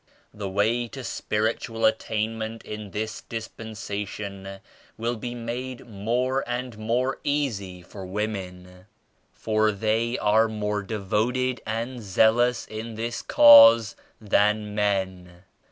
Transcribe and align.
The 0.33 0.49
way 0.49 0.87
to 0.87 1.03
spiritual 1.03 1.85
attainment 1.85 2.63
in 2.63 2.89
this 2.89 3.21
Dispen 3.29 3.73
sation 3.73 4.59
will 4.97 5.15
be 5.15 5.35
made 5.35 5.87
more 5.87 6.43
and 6.49 6.75
more 6.75 7.19
easy 7.23 7.83
for 7.83 8.03
women 8.07 8.87
for 9.31 9.71
they 9.71 10.17
are 10.17 10.47
more 10.47 10.81
devoted 10.81 11.61
and 11.67 12.01
zealous 12.01 12.65
in 12.65 12.95
this 12.95 13.21
Cause 13.21 13.95
than 14.19 14.73
men. 14.73 15.43